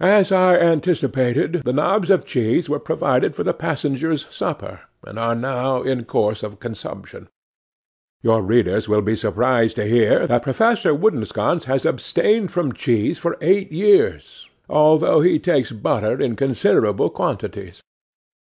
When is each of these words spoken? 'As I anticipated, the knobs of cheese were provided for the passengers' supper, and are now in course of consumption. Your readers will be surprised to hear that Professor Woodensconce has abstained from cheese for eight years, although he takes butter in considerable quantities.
'As 0.00 0.32
I 0.32 0.56
anticipated, 0.56 1.60
the 1.66 1.74
knobs 1.74 2.08
of 2.08 2.24
cheese 2.24 2.70
were 2.70 2.80
provided 2.80 3.36
for 3.36 3.44
the 3.44 3.52
passengers' 3.52 4.24
supper, 4.34 4.80
and 5.06 5.18
are 5.18 5.34
now 5.34 5.82
in 5.82 6.06
course 6.06 6.42
of 6.42 6.58
consumption. 6.58 7.28
Your 8.22 8.40
readers 8.42 8.88
will 8.88 9.02
be 9.02 9.14
surprised 9.14 9.76
to 9.76 9.84
hear 9.84 10.26
that 10.26 10.42
Professor 10.42 10.94
Woodensconce 10.94 11.64
has 11.64 11.84
abstained 11.84 12.50
from 12.50 12.72
cheese 12.72 13.18
for 13.18 13.36
eight 13.42 13.70
years, 13.70 14.48
although 14.70 15.20
he 15.20 15.38
takes 15.38 15.70
butter 15.70 16.18
in 16.18 16.34
considerable 16.34 17.10
quantities. 17.10 17.82